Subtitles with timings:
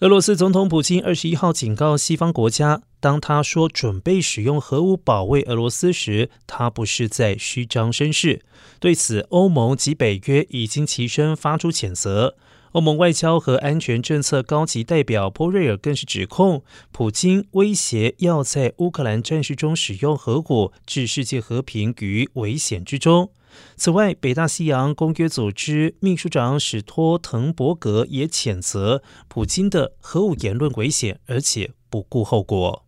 [0.00, 8.40] 俄罗斯总统普京二十一号警告西方国家，当他说准备使用核武保卫俄罗斯时，他不是在虚张声势。
[8.78, 12.34] 对此，欧盟及北约已经齐声发出谴责。
[12.72, 23.32] 欧盟外交和安全政策高级代表波瑞尔更是指控，普京威胁要在乌克兰战事中使用核武，置世界和平于危险之中。
[23.76, 32.86] 此外，北大西洋公约组织秘书长史托滕伯格也谴责普京的核武言论危险，而且不顾后果。